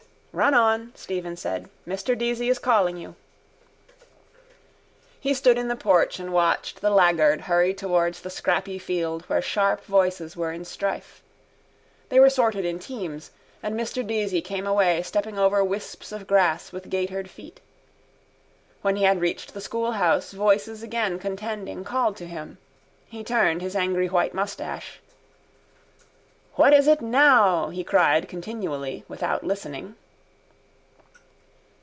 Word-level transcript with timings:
—Run 0.33 0.53
on, 0.53 0.93
Stephen 0.95 1.35
said. 1.35 1.69
Mr 1.85 2.17
Deasy 2.17 2.47
is 2.49 2.57
calling 2.57 2.95
you. 2.95 3.15
He 5.19 5.33
stood 5.33 5.57
in 5.57 5.67
the 5.67 5.75
porch 5.75 6.19
and 6.21 6.31
watched 6.31 6.79
the 6.79 6.89
laggard 6.89 7.41
hurry 7.41 7.73
towards 7.73 8.21
the 8.21 8.29
scrappy 8.29 8.79
field 8.79 9.23
where 9.23 9.41
sharp 9.41 9.83
voices 9.83 10.37
were 10.37 10.53
in 10.53 10.63
strife. 10.63 11.21
They 12.07 12.17
were 12.17 12.29
sorted 12.29 12.63
in 12.63 12.79
teams 12.79 13.31
and 13.61 13.77
Mr 13.77 14.07
Deasy 14.07 14.41
came 14.41 14.65
away 14.65 15.01
stepping 15.01 15.37
over 15.37 15.61
wisps 15.65 16.13
of 16.13 16.27
grass 16.27 16.71
with 16.71 16.89
gaitered 16.89 17.29
feet. 17.29 17.59
When 18.83 18.95
he 18.95 19.03
had 19.03 19.19
reached 19.19 19.53
the 19.53 19.59
schoolhouse 19.59 20.31
voices 20.31 20.81
again 20.81 21.19
contending 21.19 21.83
called 21.83 22.15
to 22.15 22.25
him. 22.25 22.57
He 23.09 23.21
turned 23.21 23.61
his 23.61 23.75
angry 23.75 24.07
white 24.07 24.33
moustache. 24.33 25.01
—What 26.55 26.71
is 26.73 26.87
it 26.87 27.01
now? 27.01 27.67
he 27.67 27.83
cried 27.83 28.29
continually 28.29 29.03
without 29.09 29.43
listening. 29.43 29.95